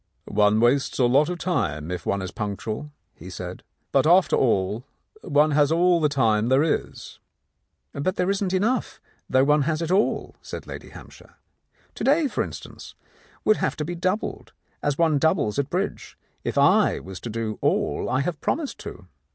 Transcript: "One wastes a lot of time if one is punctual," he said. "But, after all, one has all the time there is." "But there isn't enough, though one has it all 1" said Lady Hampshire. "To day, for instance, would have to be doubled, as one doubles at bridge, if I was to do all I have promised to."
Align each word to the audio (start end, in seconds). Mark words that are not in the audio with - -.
"One 0.25 0.59
wastes 0.59 0.97
a 0.97 1.05
lot 1.05 1.29
of 1.29 1.37
time 1.37 1.91
if 1.91 2.07
one 2.07 2.23
is 2.23 2.31
punctual," 2.31 2.91
he 3.13 3.29
said. 3.29 3.61
"But, 3.91 4.07
after 4.07 4.35
all, 4.35 4.83
one 5.21 5.51
has 5.51 5.71
all 5.71 6.01
the 6.01 6.09
time 6.09 6.47
there 6.49 6.63
is." 6.63 7.19
"But 7.93 8.15
there 8.15 8.31
isn't 8.31 8.51
enough, 8.51 8.99
though 9.29 9.43
one 9.43 9.61
has 9.61 9.79
it 9.79 9.91
all 9.91 10.29
1" 10.37 10.37
said 10.41 10.65
Lady 10.65 10.89
Hampshire. 10.89 11.35
"To 11.93 12.03
day, 12.03 12.27
for 12.27 12.43
instance, 12.43 12.95
would 13.45 13.57
have 13.57 13.75
to 13.75 13.85
be 13.85 13.93
doubled, 13.93 14.53
as 14.81 14.97
one 14.97 15.19
doubles 15.19 15.59
at 15.59 15.69
bridge, 15.69 16.17
if 16.43 16.57
I 16.57 16.97
was 16.97 17.19
to 17.19 17.29
do 17.29 17.59
all 17.61 18.09
I 18.09 18.21
have 18.21 18.41
promised 18.41 18.79
to." 18.79 19.05